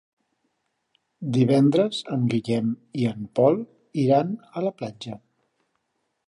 Divendres 1.35 1.99
en 2.15 2.23
Guillem 2.31 2.71
i 3.03 3.05
en 3.11 3.29
Pol 3.41 3.59
iran 4.07 4.33
a 4.49 4.65
la 4.71 4.73
platja. 4.81 5.21